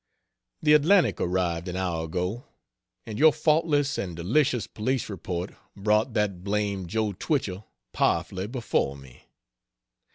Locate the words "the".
0.63-0.73